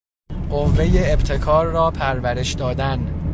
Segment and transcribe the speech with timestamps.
[0.49, 3.27] قوهٔ ابتکار را پرورش دادن.